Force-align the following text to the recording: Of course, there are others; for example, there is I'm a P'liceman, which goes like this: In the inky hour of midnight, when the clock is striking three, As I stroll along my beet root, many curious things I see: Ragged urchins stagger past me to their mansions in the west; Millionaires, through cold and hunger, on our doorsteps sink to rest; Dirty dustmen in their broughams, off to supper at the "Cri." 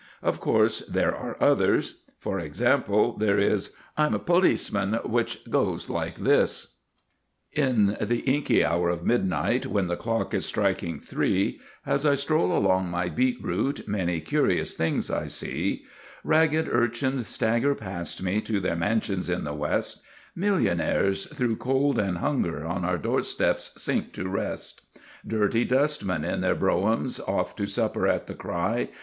Of 0.23 0.39
course, 0.39 0.79
there 0.87 1.15
are 1.15 1.37
others; 1.39 2.01
for 2.17 2.39
example, 2.39 3.15
there 3.15 3.37
is 3.37 3.75
I'm 3.95 4.15
a 4.15 4.19
P'liceman, 4.19 5.07
which 5.07 5.47
goes 5.51 5.91
like 5.91 6.15
this: 6.15 6.77
In 7.53 7.95
the 8.01 8.21
inky 8.25 8.65
hour 8.65 8.89
of 8.89 9.05
midnight, 9.05 9.67
when 9.67 9.85
the 9.85 9.95
clock 9.95 10.33
is 10.33 10.43
striking 10.47 10.99
three, 10.99 11.59
As 11.85 12.03
I 12.03 12.15
stroll 12.15 12.51
along 12.57 12.89
my 12.89 13.09
beet 13.09 13.37
root, 13.43 13.87
many 13.87 14.21
curious 14.21 14.73
things 14.73 15.11
I 15.11 15.27
see: 15.27 15.83
Ragged 16.23 16.67
urchins 16.67 17.27
stagger 17.27 17.75
past 17.75 18.23
me 18.23 18.41
to 18.41 18.59
their 18.59 18.75
mansions 18.75 19.29
in 19.29 19.43
the 19.43 19.53
west; 19.53 20.01
Millionaires, 20.35 21.27
through 21.27 21.57
cold 21.57 21.99
and 21.99 22.17
hunger, 22.17 22.65
on 22.65 22.83
our 22.83 22.97
doorsteps 22.97 23.79
sink 23.79 24.13
to 24.13 24.27
rest; 24.27 24.81
Dirty 25.27 25.63
dustmen 25.63 26.25
in 26.25 26.41
their 26.41 26.55
broughams, 26.55 27.19
off 27.19 27.55
to 27.57 27.67
supper 27.67 28.07
at 28.07 28.25
the 28.25 28.33
"Cri." 28.33 28.87